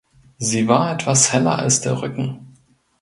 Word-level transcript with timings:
Sie 0.39 0.67
war 0.67 0.95
etwas 0.95 1.31
heller 1.31 1.59
als 1.59 1.81
der 1.81 2.01
Rücken. 2.01 2.55